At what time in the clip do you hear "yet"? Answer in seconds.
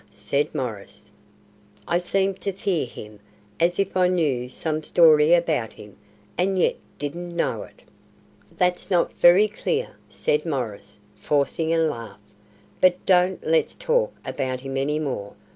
6.57-6.75